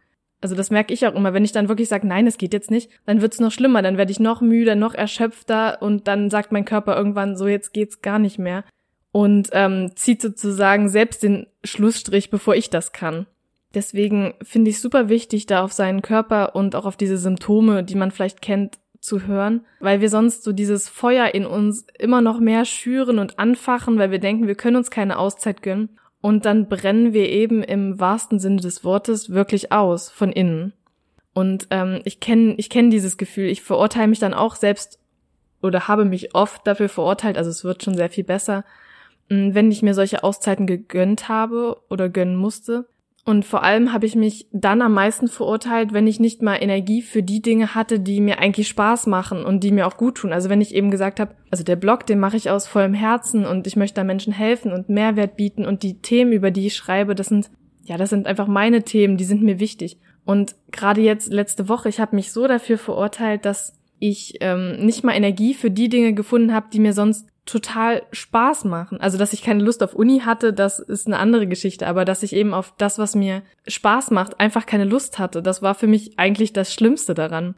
Also 0.41 0.55
das 0.55 0.71
merke 0.71 0.93
ich 0.93 1.07
auch 1.07 1.15
immer, 1.15 1.33
wenn 1.33 1.45
ich 1.45 1.53
dann 1.53 1.69
wirklich 1.69 1.89
sage, 1.89 2.07
nein, 2.07 2.27
es 2.27 2.39
geht 2.39 2.53
jetzt 2.53 2.71
nicht, 2.71 2.91
dann 3.07 3.23
wird's 3.23 3.41
noch 3.41 3.51
schlimmer, 3.51 3.81
dann 3.81 3.97
werde 3.97 4.13
ich 4.13 4.21
noch 4.21 4.41
müder, 4.43 4.75
noch 4.75 4.95
erschöpfter 4.95 5.81
und 5.81 6.07
dann 6.07 6.29
sagt 6.29 6.53
mein 6.53 6.67
Körper 6.67 6.97
irgendwann 6.97 7.37
so, 7.37 7.47
jetzt 7.47 7.73
geht's 7.73 8.03
gar 8.03 8.19
nicht 8.19 8.39
mehr 8.39 8.65
und 9.15 9.51
ähm, 9.53 9.93
zieht 9.95 10.21
sozusagen 10.21 10.89
selbst 10.89 11.23
den 11.23 11.47
Schlussstrich, 11.63 12.31
bevor 12.31 12.57
ich 12.57 12.69
das 12.69 12.91
kann. 12.91 13.27
Deswegen 13.73 14.35
finde 14.43 14.71
ich 14.71 14.81
super 14.81 15.09
wichtig, 15.09 15.47
da 15.47 15.63
auf 15.63 15.73
seinen 15.73 16.03
Körper 16.03 16.57
und 16.57 16.75
auch 16.75 16.85
auf 16.85 16.97
diese 16.97 17.17
Symptome, 17.17 17.85
die 17.85 17.95
man 17.95 18.11
vielleicht 18.11 18.43
kennt, 18.43 18.79
zu 18.99 19.29
hören, 19.29 19.65
weil 19.79 20.01
wir 20.01 20.09
sonst 20.09 20.43
so 20.43 20.51
dieses 20.51 20.89
Feuer 20.89 21.33
in 21.33 21.47
uns 21.47 21.87
immer 21.97 22.23
noch 22.23 22.41
mehr 22.41 22.65
schüren 22.65 23.21
und 23.21 23.39
anfachen, 23.39 23.99
weil 23.99 24.11
wir 24.11 24.19
denken, 24.19 24.49
wir 24.49 24.57
können 24.57 24.79
uns 24.79 24.91
keine 24.91 25.17
Auszeit 25.17 25.63
gönnen. 25.63 25.91
Und 26.21 26.45
dann 26.45 26.69
brennen 26.69 27.13
wir 27.13 27.29
eben 27.29 27.63
im 27.63 28.01
wahrsten 28.01 28.41
Sinne 28.41 28.63
des 28.63 28.83
Wortes 28.83 29.31
wirklich 29.31 29.71
aus, 29.71 30.11
von 30.11 30.33
innen. 30.33 30.73
Und 31.35 31.69
ähm, 31.71 32.01
ich 32.05 32.19
kenne 32.19 32.55
ich 32.57 32.69
kenn 32.69 32.91
dieses 32.91 33.17
Gefühl. 33.17 33.47
Ich 33.47 33.63
verurteile 33.63 34.09
mich 34.09 34.19
dann 34.19 34.35
auch 34.35 34.57
selbst 34.57 34.99
oder 35.63 35.87
habe 35.87 36.05
mich 36.05 36.35
oft 36.35 36.67
dafür 36.67 36.89
verurteilt, 36.89 37.39
also 37.39 37.51
es 37.51 37.63
wird 37.63 37.85
schon 37.85 37.95
sehr 37.95 38.11
viel 38.11 38.25
besser, 38.25 38.65
wenn 39.29 39.71
ich 39.71 39.83
mir 39.83 39.95
solche 39.95 40.23
Auszeiten 40.23 40.67
gegönnt 40.67 41.29
habe 41.29 41.77
oder 41.89 42.09
gönnen 42.09 42.37
musste. 42.37 42.87
Und 43.27 43.47
vor 43.47 43.63
allem 43.63 43.95
habe 43.95 44.05
ich 44.05 44.17
mich 44.17 44.49
dann 44.53 44.83
am 44.83 44.93
meisten 44.93 45.29
verurteilt, 45.29 45.95
wenn 45.95 46.07
ich 46.07 46.21
nicht 46.21 46.43
mal 46.43 46.57
Energie 46.57 47.01
für 47.01 47.23
die 47.23 47.41
Dinge 47.41 47.75
hatte, 47.75 47.99
die 47.99 48.21
mir 48.21 48.39
eigentlich 48.39 48.69
Spaß 48.69 49.07
machen 49.07 49.47
und 49.47 49.65
die 49.65 49.73
mir 49.73 49.87
auch 49.87 49.97
gut 49.97 50.17
tun. 50.17 50.33
Also 50.33 50.51
wenn 50.51 50.61
ich 50.61 50.75
eben 50.75 50.91
gesagt 50.91 51.21
habe, 51.21 51.35
also 51.51 51.65
der 51.65 51.77
Blog, 51.77 52.05
den 52.07 52.21
mache 52.21 52.37
ich 52.37 52.51
aus 52.51 52.67
vollem 52.67 52.93
Herzen 52.93 53.47
und 53.47 53.67
ich 53.67 53.77
möchte 53.77 53.95
da 53.95 54.05
Menschen 54.05 54.35
helfen 54.35 54.73
und 54.73 54.91
Mehrwert 54.91 55.37
bieten 55.37 55.65
und 55.65 55.83
die 55.83 56.03
Themen, 56.03 56.33
über 56.33 56.51
die 56.51 56.67
ich 56.67 56.77
schreibe, 56.77 57.15
das 57.15 57.29
sind, 57.29 57.51
ja, 57.85 57.97
das 57.97 58.11
sind 58.11 58.27
einfach 58.27 58.47
meine 58.47 58.83
Themen, 58.83 59.17
die 59.17 59.25
sind 59.25 59.43
mir 59.43 59.59
wichtig. 59.59 59.99
Und 60.27 60.55
gerade 60.71 61.01
jetzt 61.01 61.33
letzte 61.33 61.69
Woche, 61.71 61.89
ich 61.89 62.01
habe 62.01 62.17
mich 62.17 62.31
so 62.31 62.47
dafür 62.47 62.77
verurteilt, 62.77 63.47
dass 63.47 63.79
ich 63.99 64.37
ähm, 64.41 64.85
nicht 64.85 65.03
mal 65.03 65.15
Energie 65.15 65.55
für 65.55 65.71
die 65.71 65.89
Dinge 65.89 66.13
gefunden 66.13 66.53
habe, 66.53 66.67
die 66.71 66.81
mir 66.81 66.93
sonst 66.93 67.27
total 67.47 68.03
Spaß 68.13 68.65
machen. 68.65 69.01
Also, 69.01 69.19
dass 69.19 69.33
ich 69.33 69.43
keine 69.43 69.63
Lust 69.63 69.83
auf 69.83 69.95
Uni 69.95 70.21
hatte, 70.21 70.53
das 70.53 70.79
ist 70.79 71.07
eine 71.07 71.19
andere 71.19 71.47
Geschichte, 71.47 71.87
aber 71.87 72.05
dass 72.05 72.23
ich 72.23 72.35
eben 72.35 72.55
auf 72.55 72.73
das, 72.79 72.99
was 72.99 73.15
mir 73.15 73.43
Spaß 73.67 74.11
macht, 74.11 74.41
einfach 74.41 74.67
keine 74.67 74.85
Lust 74.85 75.19
hatte, 75.19 75.43
das 75.43 75.61
war 75.61 75.75
für 75.75 75.87
mich 75.87 76.19
eigentlich 76.19 76.53
das 76.53 76.73
Schlimmste 76.73 77.15
daran. 77.15 77.57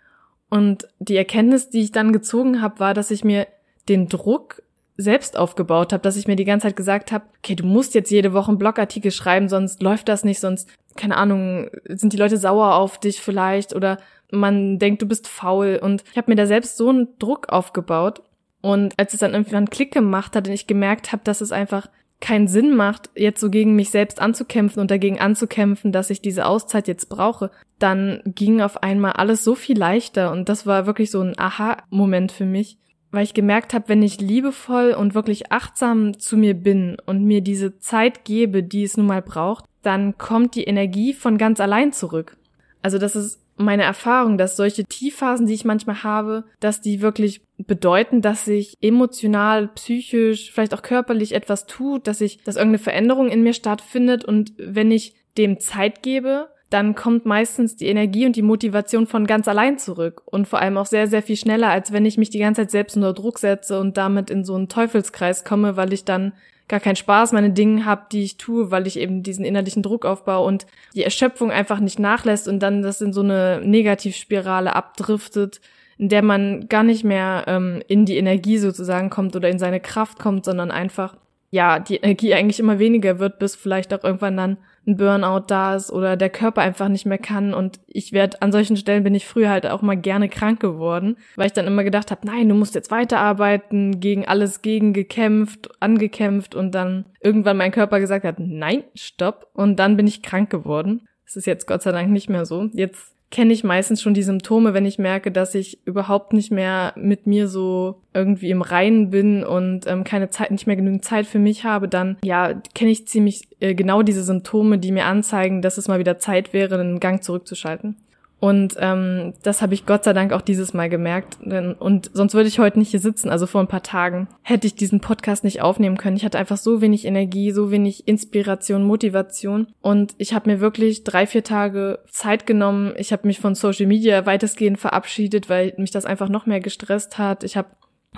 Und 0.49 0.89
die 0.99 1.17
Erkenntnis, 1.17 1.71
die 1.71 1.83
ich 1.83 1.93
dann 1.93 2.13
gezogen 2.13 2.63
habe, 2.63 2.81
war, 2.81 2.95
dass 2.95 3.11
ich 3.11 3.25
mir 3.25 3.47
den 3.89 4.09
Druck 4.09 4.63
selbst 4.97 5.37
aufgebaut 5.37 5.93
habe, 5.93 6.03
dass 6.03 6.17
ich 6.17 6.27
mir 6.27 6.37
die 6.37 6.45
ganze 6.45 6.67
Zeit 6.67 6.77
gesagt 6.77 7.13
habe, 7.13 7.27
okay, 7.39 7.55
du 7.55 7.65
musst 7.65 7.95
jetzt 7.95 8.11
jede 8.11 8.33
Woche 8.33 8.49
einen 8.49 8.59
Blogartikel 8.59 9.11
schreiben, 9.11 9.49
sonst 9.49 9.83
läuft 9.83 10.09
das 10.09 10.25
nicht, 10.25 10.41
sonst, 10.41 10.69
keine 10.97 11.17
Ahnung, 11.17 11.69
sind 11.85 12.13
die 12.13 12.17
Leute 12.17 12.39
sauer 12.39 12.75
auf 12.75 12.99
dich 12.99 13.21
vielleicht 13.21 13.75
oder 13.75 13.99
man 14.31 14.79
denkt, 14.79 15.03
du 15.03 15.07
bist 15.07 15.29
faul. 15.29 15.79
Und 15.81 16.03
ich 16.11 16.17
habe 16.17 16.31
mir 16.31 16.37
da 16.37 16.47
selbst 16.47 16.77
so 16.77 16.89
einen 16.89 17.09
Druck 17.19 17.51
aufgebaut. 17.51 18.23
Und 18.67 18.95
als 18.97 19.15
es 19.15 19.21
dann 19.21 19.33
irgendwann 19.33 19.71
Klick 19.71 19.93
gemacht 19.95 20.35
hat 20.35 20.49
und 20.49 20.53
ich 20.53 20.67
gemerkt 20.67 21.13
habe, 21.13 21.23
dass 21.23 21.41
es 21.41 21.53
einfach 21.53 21.87
keinen 22.21 22.49
Sinn 22.49 22.75
macht, 22.75 23.11
jetzt 23.15 23.41
so 23.41 23.49
gegen 23.49 23.77
mich 23.77 23.91
selbst 23.91 24.21
anzukämpfen 24.21 24.81
und 24.81 24.91
dagegen 24.91 25.21
anzukämpfen, 25.21 25.93
dass 25.93 26.11
ich 26.11 26.21
diese 26.21 26.47
Auszeit 26.47 26.89
jetzt 26.89 27.09
brauche, 27.09 27.53
dann 27.79 28.23
ging 28.25 28.61
auf 28.61 28.83
einmal 28.83 29.13
alles 29.13 29.45
so 29.45 29.55
viel 29.55 29.79
leichter 29.79 30.33
und 30.33 30.49
das 30.49 30.67
war 30.67 30.85
wirklich 30.85 31.13
so 31.13 31.21
ein 31.21 31.39
Aha-Moment 31.39 32.33
für 32.33 32.45
mich, 32.45 32.77
weil 33.13 33.23
ich 33.23 33.35
gemerkt 33.35 33.73
habe, 33.73 33.89
wenn 33.89 34.03
ich 34.03 34.21
liebevoll 34.21 34.97
und 34.99 35.15
wirklich 35.15 35.53
achtsam 35.53 36.19
zu 36.19 36.37
mir 36.37 36.55
bin 36.55 36.97
und 37.07 37.23
mir 37.23 37.43
diese 37.43 37.79
Zeit 37.79 38.25
gebe, 38.25 38.65
die 38.65 38.83
es 38.83 38.97
nun 38.97 39.07
mal 39.07 39.23
braucht, 39.23 39.67
dann 39.83 40.19
kommt 40.19 40.57
die 40.57 40.65
Energie 40.65 41.15
von 41.15 41.39
ganz 41.39 41.61
allein 41.61 41.93
zurück. 41.93 42.37
Also 42.83 42.99
das 42.99 43.15
ist 43.15 43.46
meine 43.57 43.85
Erfahrung, 43.85 44.39
dass 44.39 44.57
solche 44.57 44.85
Tiefphasen, 44.85 45.47
die 45.47 45.55
ich 45.55 45.65
manchmal 45.65 46.03
habe, 46.03 46.45
dass 46.61 46.81
die 46.81 47.01
wirklich 47.01 47.43
bedeuten, 47.59 48.21
dass 48.21 48.45
sich 48.45 48.77
emotional, 48.81 49.69
psychisch, 49.69 50.53
vielleicht 50.53 50.75
auch 50.75 50.83
körperlich 50.83 51.35
etwas 51.35 51.67
tut, 51.67 52.07
dass 52.07 52.21
ich, 52.21 52.43
dass 52.45 52.57
irgendeine 52.57 52.83
Veränderung 52.83 53.29
in 53.29 53.43
mir 53.43 53.55
stattfindet. 53.55 54.25
Und 54.25 54.53
wenn 54.59 54.91
ich 54.91 55.15
dem 55.39 55.59
Zeit 55.59 56.03
gebe, 56.03 56.49
dann 56.71 56.95
kommt 56.95 57.27
meistens 57.27 57.77
die 57.77 57.87
Energie 57.87 58.27
und 58.27 58.37
die 58.37 58.43
Motivation 58.43 59.07
von 59.07 59.27
ganz 59.27 59.47
allein 59.49 59.79
zurück. 59.79 60.23
Und 60.27 60.49
vor 60.49 60.61
allem 60.61 60.77
auch 60.77 60.87
sehr, 60.87 61.07
sehr 61.07 61.23
viel 61.23 61.37
schneller, 61.37 61.71
als 61.71 61.93
wenn 61.93 62.05
ich 62.05 62.19
mich 62.19 62.31
die 62.31 62.41
ganze 62.41 62.63
Zeit 62.63 62.71
selbst 62.71 62.97
unter 62.97 63.13
Druck 63.13 63.39
setze 63.39 63.79
und 63.81 63.97
damit 63.97 64.31
in 64.31 64.45
so 64.45 64.55
einen 64.55 64.69
Teufelskreis 64.69 65.45
komme, 65.45 65.77
weil 65.77 65.93
ich 65.93 66.05
dann 66.05 66.33
gar 66.69 66.81
keinen 66.81 66.97
Spaß 66.97 67.33
meine 67.33 67.51
Dinge 67.51 67.85
habe, 67.85 68.07
die 68.11 68.23
ich 68.23 68.39
tue, 68.39 68.71
weil 68.71 68.87
ich 68.87 68.99
eben 68.99 69.23
diesen 69.23 69.45
innerlichen 69.45 69.83
Druck 69.83 70.05
aufbaue 70.05 70.47
und 70.47 70.67
die 70.95 71.05
Erschöpfung 71.05 71.51
einfach 71.51 71.81
nicht 71.81 71.99
nachlässt 71.99 72.49
und 72.49 72.61
dann 72.61 72.83
das 72.83 73.01
in 73.01 73.13
so 73.13 73.21
eine 73.21 73.61
Negativspirale 73.65 74.75
abdriftet, 74.75 75.61
in 75.99 76.09
der 76.09 76.23
man 76.23 76.69
gar 76.69 76.83
nicht 76.83 77.05
mehr 77.05 77.45
ähm, 77.47 77.83
in 77.87 78.05
die 78.05 78.17
Energie 78.17 78.59
sozusagen 78.59 79.11
kommt 79.11 79.37
oder 79.37 79.49
in 79.49 79.59
seine 79.59 79.81
Kraft 79.81 80.19
kommt, 80.19 80.45
sondern 80.45 80.71
einfach 80.71 81.17
ja 81.51 81.79
die 81.79 81.97
Energie 81.97 82.35
eigentlich 82.35 82.61
immer 82.61 82.79
weniger 82.79 83.19
wird, 83.19 83.39
bis 83.39 83.55
vielleicht 83.55 83.95
auch 83.95 84.05
irgendwann 84.05 84.37
dann 84.37 84.59
ein 84.87 84.97
Burnout 84.97 85.45
da 85.49 85.75
ist 85.75 85.91
oder 85.91 86.17
der 86.17 86.31
Körper 86.31 86.63
einfach 86.63 86.89
nicht 86.89 87.07
mehr 87.07 87.19
kann. 87.19 87.55
Und 87.55 87.81
ich 87.87 88.13
werde 88.13 88.41
an 88.43 88.53
solchen 88.53 88.77
Stellen 88.77 89.03
bin 89.03 89.15
ich 89.15 89.27
früher 89.27 89.51
halt 89.51 89.67
auch 89.67 89.83
mal 89.83 89.97
gerne 89.97 90.29
krank 90.29 90.61
geworden, 90.61 91.17
weil 91.35 91.47
ich 91.47 91.53
dann 91.53 91.67
immer 91.67 91.83
gedacht 91.85 92.11
habe, 92.11 92.27
nein, 92.27 92.49
du 92.49 92.55
musst 92.55 92.75
jetzt 92.75 92.91
weiterarbeiten, 92.91 94.01
gegen 94.01 94.27
alles 94.27 94.63
gegen 94.63 94.93
gekämpft, 94.93 95.71
angekämpft 95.81 96.55
und 96.55 96.75
dann 96.75 97.07
irgendwann 97.21 97.57
mein 97.57 97.73
Körper 97.73 97.99
gesagt 97.99 98.25
hat, 98.25 98.37
nein, 98.39 98.85
stopp. 98.95 99.49
Und 99.53 99.77
dann 99.77 99.97
bin 99.97 100.07
ich 100.07 100.23
krank 100.23 100.51
geworden. 100.51 101.09
Das 101.25 101.35
ist 101.35 101.47
jetzt 101.47 101.67
Gott 101.67 101.83
sei 101.83 101.91
Dank 101.91 102.11
nicht 102.11 102.31
mehr 102.31 102.47
so. 102.47 102.71
Jetzt 102.73 103.16
kenne 103.31 103.53
ich 103.53 103.65
meistens 103.65 104.01
schon 104.01 104.15
die 104.15 104.23
Symptome, 104.23 104.73
wenn 104.73 104.87
ich 104.87 104.99
merke, 104.99 105.33
dass 105.33 105.55
ich 105.55 105.85
überhaupt 105.85 106.33
nicht 106.33 106.53
mehr 106.53 106.93
mit 106.97 107.27
mir 107.27 107.49
so 107.49 108.03
irgendwie 108.15 108.51
im 108.51 108.63
Reinen 108.63 109.11
bin 109.11 109.45
und 109.45 109.87
ähm, 109.87 110.05
keine 110.05 110.31
Zeit, 110.31 110.51
nicht 110.51 110.67
mehr 110.67 110.77
genügend 110.77 111.05
Zeit 111.05 111.27
für 111.27 111.41
mich 111.41 111.65
habe, 111.65 111.89
dann 111.89 112.17
ja, 112.23 112.55
kenne 112.75 112.93
ich 112.93 113.09
ziemlich 113.09 113.49
äh, 113.61 113.75
genau 113.75 114.03
diese 114.03 114.23
Symptome, 114.23 114.79
die 114.79 114.93
mir 114.93 115.07
anzeigen, 115.07 115.61
dass 115.61 115.77
es 115.77 115.89
mal 115.89 115.99
wieder 115.99 116.19
Zeit 116.19 116.53
wäre, 116.53 116.79
einen 116.79 117.01
Gang 117.01 117.23
zurückzuschalten. 117.23 117.97
Und 118.39 118.75
ähm, 118.79 119.33
das 119.43 119.63
habe 119.63 119.73
ich 119.73 119.87
Gott 119.87 120.05
sei 120.05 120.13
Dank 120.13 120.33
auch 120.33 120.43
dieses 120.43 120.75
Mal 120.75 120.91
gemerkt. 120.91 121.39
Und 121.79 122.11
sonst 122.13 122.35
würde 122.35 122.49
ich 122.49 122.59
heute 122.59 122.79
nicht 122.79 122.91
hier 122.91 123.01
sitzen. 123.01 123.31
Also 123.31 123.47
vor 123.47 123.63
ein 123.63 123.69
paar 123.69 123.83
Tagen 123.83 124.29
hätte 124.43 124.67
ich 124.67 124.75
diesen 124.75 125.01
Podcast 125.01 125.43
nicht 125.43 125.63
aufnehmen 125.63 125.97
können. 125.97 126.17
Ich 126.17 126.25
hatte 126.25 126.39
einfach 126.39 126.59
so 126.59 126.83
wenig 126.83 127.07
Energie, 127.07 127.51
so 127.51 127.71
wenig 127.71 128.07
Inspiration, 128.07 128.85
Motivation. 128.85 129.69
Und 129.81 130.15
ich 130.19 130.35
habe 130.35 130.51
mir 130.51 130.61
wirklich 130.61 131.03
drei, 131.03 131.27
vier 131.27 131.45
Tage 131.45 132.01
Zeit 132.11 132.47
genommen. 132.47 132.93
Ich 132.99 133.11
habe 133.13 133.27
mich 133.27 133.41
von 133.41 133.55
Social 133.55 133.87
Media 133.87 134.27
weitestgehend 134.27 134.79
verabschiedet, 134.79 135.49
weil 135.49 135.73
mich 135.79 135.91
das 135.91 136.05
einfach 136.05 136.29
noch 136.29 136.45
mehr 136.45 136.61
gestresst 136.61 137.17
hat. 137.17 137.43
Ich 137.43 137.57
habe 137.57 137.69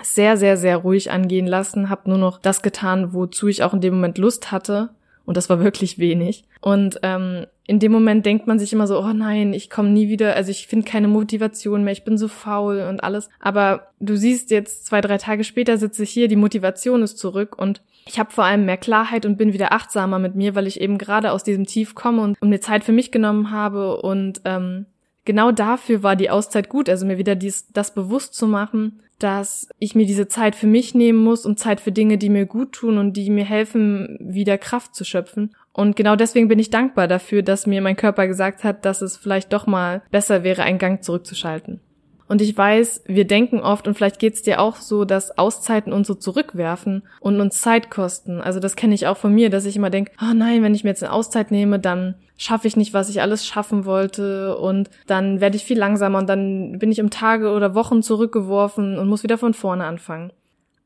sehr, 0.01 0.37
sehr, 0.37 0.57
sehr 0.57 0.77
ruhig 0.77 1.11
angehen 1.11 1.47
lassen, 1.47 1.89
habe 1.89 2.09
nur 2.09 2.17
noch 2.17 2.39
das 2.39 2.61
getan, 2.61 3.13
wozu 3.13 3.47
ich 3.47 3.63
auch 3.63 3.73
in 3.73 3.81
dem 3.81 3.95
Moment 3.95 4.17
Lust 4.17 4.51
hatte. 4.51 4.89
Und 5.25 5.37
das 5.37 5.49
war 5.49 5.63
wirklich 5.63 5.99
wenig. 5.99 6.43
Und 6.61 6.99
ähm, 7.03 7.45
in 7.67 7.77
dem 7.77 7.91
Moment 7.91 8.25
denkt 8.25 8.47
man 8.47 8.57
sich 8.57 8.73
immer 8.73 8.87
so, 8.87 8.99
oh 8.99 9.13
nein, 9.13 9.53
ich 9.53 9.69
komme 9.69 9.89
nie 9.89 10.09
wieder, 10.09 10.35
also 10.35 10.49
ich 10.49 10.65
finde 10.65 10.89
keine 10.89 11.07
Motivation 11.07 11.83
mehr, 11.83 11.93
ich 11.93 12.03
bin 12.03 12.17
so 12.17 12.27
faul 12.27 12.81
und 12.81 13.03
alles. 13.03 13.29
Aber 13.39 13.91
du 13.99 14.15
siehst 14.15 14.49
jetzt 14.49 14.87
zwei, 14.87 15.01
drei 15.01 15.19
Tage 15.19 15.43
später 15.43 15.77
sitze 15.77 16.01
ich 16.01 16.09
hier, 16.09 16.27
die 16.27 16.35
Motivation 16.35 17.03
ist 17.03 17.19
zurück 17.19 17.59
und 17.59 17.83
ich 18.07 18.17
habe 18.17 18.31
vor 18.31 18.43
allem 18.43 18.65
mehr 18.65 18.77
Klarheit 18.77 19.25
und 19.27 19.37
bin 19.37 19.53
wieder 19.53 19.71
achtsamer 19.71 20.17
mit 20.17 20.33
mir, 20.33 20.55
weil 20.55 20.65
ich 20.65 20.81
eben 20.81 20.97
gerade 20.97 21.31
aus 21.31 21.43
diesem 21.43 21.67
Tief 21.67 21.93
komme 21.93 22.23
und, 22.23 22.41
und 22.41 22.49
mir 22.49 22.59
Zeit 22.59 22.83
für 22.83 22.91
mich 22.91 23.11
genommen 23.11 23.51
habe 23.51 24.01
und 24.01 24.41
ähm, 24.45 24.87
genau 25.25 25.51
dafür 25.51 26.03
war 26.03 26.15
die 26.15 26.29
Auszeit 26.29 26.69
gut, 26.69 26.89
also 26.89 27.05
mir 27.05 27.17
wieder 27.17 27.35
dies, 27.35 27.67
das 27.71 27.93
bewusst 27.93 28.33
zu 28.33 28.47
machen, 28.47 29.01
dass 29.19 29.67
ich 29.79 29.95
mir 29.95 30.05
diese 30.05 30.27
Zeit 30.27 30.55
für 30.55 30.67
mich 30.67 30.95
nehmen 30.95 31.19
muss 31.19 31.45
und 31.45 31.59
Zeit 31.59 31.81
für 31.81 31.91
Dinge, 31.91 32.17
die 32.17 32.29
mir 32.29 32.45
gut 32.45 32.71
tun 32.71 32.97
und 32.97 33.13
die 33.13 33.29
mir 33.29 33.43
helfen, 33.43 34.17
wieder 34.21 34.57
Kraft 34.57 34.95
zu 34.95 35.03
schöpfen. 35.03 35.55
Und 35.73 35.95
genau 35.95 36.15
deswegen 36.15 36.47
bin 36.47 36.59
ich 36.59 36.69
dankbar 36.69 37.07
dafür, 37.07 37.43
dass 37.43 37.67
mir 37.67 37.81
mein 37.81 37.97
Körper 37.97 38.27
gesagt 38.27 38.63
hat, 38.63 38.85
dass 38.85 39.01
es 39.01 39.17
vielleicht 39.17 39.53
doch 39.53 39.67
mal 39.67 40.01
besser 40.09 40.43
wäre, 40.43 40.63
einen 40.63 40.79
Gang 40.79 41.03
zurückzuschalten. 41.03 41.81
Und 42.29 42.43
ich 42.43 42.55
weiß, 42.55 43.05
wir 43.07 43.25
denken 43.25 43.59
oft, 43.59 43.87
und 43.87 43.95
vielleicht 43.95 44.19
geht's 44.19 44.43
dir 44.43 44.61
auch 44.61 44.75
so, 44.75 45.03
dass 45.03 45.39
Auszeiten 45.39 45.91
uns 45.91 46.07
so 46.07 46.13
zurückwerfen 46.13 47.01
und 47.19 47.41
uns 47.41 47.59
Zeit 47.59 47.89
kosten. 47.89 48.39
Also 48.39 48.59
das 48.59 48.75
kenne 48.75 48.93
ich 48.93 49.07
auch 49.07 49.17
von 49.17 49.33
mir, 49.33 49.49
dass 49.49 49.65
ich 49.65 49.75
immer 49.75 49.89
denke, 49.89 50.11
oh 50.21 50.35
nein, 50.35 50.61
wenn 50.61 50.75
ich 50.75 50.83
mir 50.83 50.91
jetzt 50.91 51.03
eine 51.03 51.11
Auszeit 51.11 51.49
nehme, 51.49 51.79
dann 51.79 52.13
schaffe 52.37 52.67
ich 52.67 52.77
nicht, 52.77 52.93
was 52.93 53.09
ich 53.09 53.21
alles 53.21 53.47
schaffen 53.47 53.83
wollte 53.83 54.55
und 54.57 54.91
dann 55.07 55.41
werde 55.41 55.57
ich 55.57 55.65
viel 55.65 55.79
langsamer 55.79 56.19
und 56.19 56.29
dann 56.29 56.77
bin 56.77 56.91
ich 56.91 57.01
um 57.01 57.09
Tage 57.09 57.49
oder 57.49 57.73
Wochen 57.73 58.03
zurückgeworfen 58.03 58.99
und 58.99 59.09
muss 59.09 59.23
wieder 59.23 59.39
von 59.39 59.55
vorne 59.55 59.85
anfangen. 59.85 60.31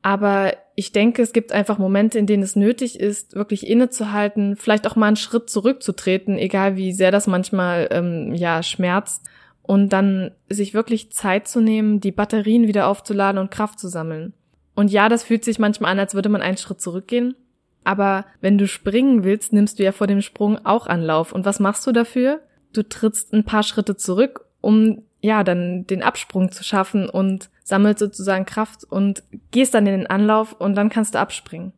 Aber 0.00 0.54
ich 0.76 0.92
denke, 0.92 1.20
es 1.20 1.34
gibt 1.34 1.52
einfach 1.52 1.76
Momente, 1.76 2.18
in 2.18 2.26
denen 2.26 2.42
es 2.42 2.56
nötig 2.56 2.98
ist, 2.98 3.34
wirklich 3.34 3.66
innezuhalten, 3.66 4.56
vielleicht 4.56 4.86
auch 4.86 4.96
mal 4.96 5.08
einen 5.08 5.16
Schritt 5.16 5.50
zurückzutreten, 5.50 6.38
egal 6.38 6.76
wie 6.76 6.92
sehr 6.92 7.10
das 7.10 7.26
manchmal 7.26 7.88
ähm, 7.90 8.34
ja 8.34 8.62
schmerzt 8.62 9.26
und 9.64 9.88
dann 9.88 10.30
sich 10.48 10.74
wirklich 10.74 11.10
Zeit 11.10 11.48
zu 11.48 11.60
nehmen, 11.60 12.00
die 12.00 12.12
Batterien 12.12 12.68
wieder 12.68 12.86
aufzuladen 12.86 13.40
und 13.40 13.50
Kraft 13.50 13.80
zu 13.80 13.88
sammeln. 13.88 14.34
Und 14.74 14.90
ja, 14.90 15.08
das 15.08 15.24
fühlt 15.24 15.44
sich 15.44 15.58
manchmal 15.58 15.92
an, 15.92 15.98
als 15.98 16.14
würde 16.14 16.28
man 16.28 16.42
einen 16.42 16.58
Schritt 16.58 16.80
zurückgehen. 16.80 17.34
Aber 17.82 18.26
wenn 18.40 18.58
du 18.58 18.66
springen 18.66 19.24
willst, 19.24 19.52
nimmst 19.52 19.78
du 19.78 19.82
ja 19.82 19.92
vor 19.92 20.06
dem 20.06 20.20
Sprung 20.20 20.64
auch 20.64 20.86
Anlauf. 20.86 21.32
Und 21.32 21.44
was 21.44 21.60
machst 21.60 21.86
du 21.86 21.92
dafür? 21.92 22.40
Du 22.72 22.82
trittst 22.82 23.32
ein 23.32 23.44
paar 23.44 23.62
Schritte 23.62 23.96
zurück, 23.96 24.46
um 24.60 25.02
ja 25.20 25.44
dann 25.44 25.86
den 25.86 26.02
Absprung 26.02 26.50
zu 26.50 26.62
schaffen 26.62 27.08
und 27.08 27.48
sammelst 27.62 28.00
sozusagen 28.00 28.44
Kraft 28.44 28.84
und 28.84 29.22
gehst 29.50 29.72
dann 29.72 29.86
in 29.86 29.98
den 29.98 30.06
Anlauf 30.06 30.52
und 30.52 30.74
dann 30.74 30.90
kannst 30.90 31.14
du 31.14 31.18
abspringen. 31.18 31.72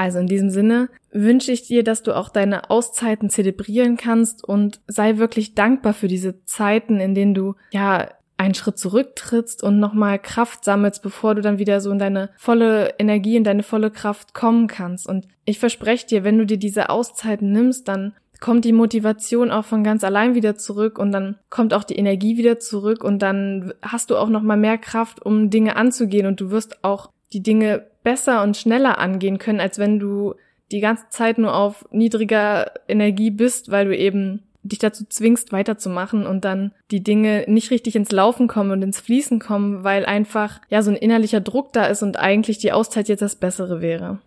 Also 0.00 0.18
in 0.18 0.28
diesem 0.28 0.48
Sinne 0.48 0.88
wünsche 1.12 1.52
ich 1.52 1.66
dir, 1.66 1.84
dass 1.84 2.02
du 2.02 2.16
auch 2.16 2.30
deine 2.30 2.70
Auszeiten 2.70 3.28
zelebrieren 3.28 3.98
kannst 3.98 4.42
und 4.42 4.80
sei 4.86 5.18
wirklich 5.18 5.54
dankbar 5.54 5.92
für 5.92 6.08
diese 6.08 6.42
Zeiten, 6.46 7.00
in 7.00 7.14
denen 7.14 7.34
du 7.34 7.54
ja 7.70 8.08
einen 8.38 8.54
Schritt 8.54 8.78
zurücktrittst 8.78 9.62
und 9.62 9.78
nochmal 9.78 10.18
Kraft 10.18 10.64
sammelst, 10.64 11.02
bevor 11.02 11.34
du 11.34 11.42
dann 11.42 11.58
wieder 11.58 11.82
so 11.82 11.90
in 11.90 11.98
deine 11.98 12.30
volle 12.38 12.94
Energie, 12.98 13.36
in 13.36 13.44
deine 13.44 13.62
volle 13.62 13.90
Kraft 13.90 14.32
kommen 14.32 14.68
kannst. 14.68 15.06
Und 15.06 15.28
ich 15.44 15.58
verspreche 15.58 16.06
dir, 16.06 16.24
wenn 16.24 16.38
du 16.38 16.46
dir 16.46 16.56
diese 16.56 16.88
Auszeiten 16.88 17.52
nimmst, 17.52 17.86
dann 17.86 18.14
kommt 18.40 18.64
die 18.64 18.72
Motivation 18.72 19.50
auch 19.50 19.66
von 19.66 19.84
ganz 19.84 20.02
allein 20.02 20.34
wieder 20.34 20.56
zurück 20.56 20.98
und 20.98 21.12
dann 21.12 21.36
kommt 21.50 21.74
auch 21.74 21.84
die 21.84 21.96
Energie 21.96 22.38
wieder 22.38 22.58
zurück 22.58 23.04
und 23.04 23.18
dann 23.18 23.74
hast 23.82 24.08
du 24.08 24.16
auch 24.16 24.30
nochmal 24.30 24.56
mehr 24.56 24.78
Kraft, 24.78 25.20
um 25.20 25.50
Dinge 25.50 25.76
anzugehen 25.76 26.24
und 26.24 26.40
du 26.40 26.50
wirst 26.50 26.82
auch 26.82 27.10
die 27.32 27.42
Dinge 27.42 27.86
besser 28.02 28.42
und 28.42 28.56
schneller 28.56 28.98
angehen 28.98 29.38
können, 29.38 29.60
als 29.60 29.78
wenn 29.78 29.98
du 29.98 30.34
die 30.72 30.80
ganze 30.80 31.08
Zeit 31.10 31.38
nur 31.38 31.54
auf 31.54 31.86
niedriger 31.90 32.72
Energie 32.88 33.30
bist, 33.30 33.70
weil 33.70 33.86
du 33.86 33.96
eben 33.96 34.42
dich 34.62 34.78
dazu 34.78 35.04
zwingst, 35.08 35.52
weiterzumachen 35.52 36.26
und 36.26 36.44
dann 36.44 36.72
die 36.90 37.02
Dinge 37.02 37.44
nicht 37.48 37.70
richtig 37.70 37.96
ins 37.96 38.12
Laufen 38.12 38.46
kommen 38.46 38.70
und 38.72 38.82
ins 38.82 39.00
Fließen 39.00 39.38
kommen, 39.38 39.84
weil 39.84 40.04
einfach 40.04 40.60
ja 40.68 40.82
so 40.82 40.90
ein 40.90 40.96
innerlicher 40.96 41.40
Druck 41.40 41.72
da 41.72 41.86
ist 41.86 42.02
und 42.02 42.18
eigentlich 42.18 42.58
die 42.58 42.72
Auszeit 42.72 43.08
jetzt 43.08 43.22
das 43.22 43.36
Bessere 43.36 43.80
wäre. 43.80 44.18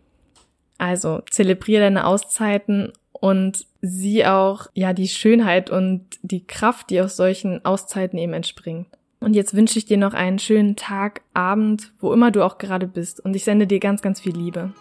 Also 0.79 1.21
zelebriere 1.29 1.83
deine 1.83 2.07
Auszeiten 2.07 2.91
und 3.11 3.67
sieh 3.81 4.25
auch, 4.25 4.67
ja, 4.73 4.93
die 4.93 5.07
Schönheit 5.07 5.69
und 5.69 6.05
die 6.23 6.45
Kraft, 6.45 6.89
die 6.89 6.99
aus 6.99 7.15
solchen 7.15 7.63
Auszeiten 7.63 8.17
eben 8.17 8.33
entspringt. 8.33 8.87
Und 9.23 9.35
jetzt 9.35 9.55
wünsche 9.55 9.79
ich 9.79 9.85
dir 9.85 9.97
noch 9.97 10.13
einen 10.13 10.37
schönen 10.37 10.75
Tag, 10.75 11.21
Abend, 11.33 11.93
wo 12.01 12.11
immer 12.11 12.29
du 12.29 12.43
auch 12.43 12.57
gerade 12.57 12.87
bist. 12.87 13.23
Und 13.23 13.35
ich 13.35 13.45
sende 13.45 13.67
dir 13.67 13.79
ganz, 13.79 14.01
ganz 14.01 14.19
viel 14.19 14.35
Liebe. 14.35 14.71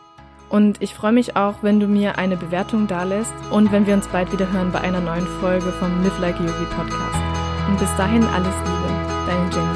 Und 0.51 0.83
ich 0.83 0.95
freue 0.95 1.13
mich 1.13 1.37
auch, 1.37 1.63
wenn 1.63 1.81
du 1.81 1.87
mir 1.87 2.19
eine 2.19 2.37
Bewertung 2.37 2.87
dalässt 2.87 3.33
und 3.51 3.73
wenn 3.73 3.87
wir 3.87 3.95
uns 3.95 4.09
bald 4.09 4.33
wieder 4.33 4.53
hören 4.53 4.73
bei 4.73 4.81
einer 4.81 5.01
neuen 5.01 5.27
Folge 5.41 5.71
vom 5.73 6.03
Live 6.03 6.19
Like 6.21 6.39
Yogi 6.41 6.67
Podcast. 6.77 7.19
Und 7.69 7.79
bis 7.79 7.95
dahin 7.97 8.25
alles 8.25 8.55
Liebe, 8.67 9.27
deine 9.27 9.51
Jenny. 9.55 9.72